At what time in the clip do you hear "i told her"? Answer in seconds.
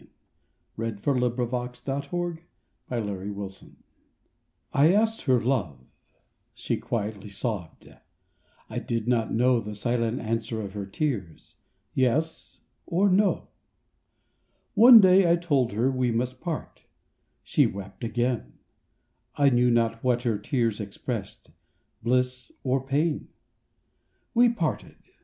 15.31-15.91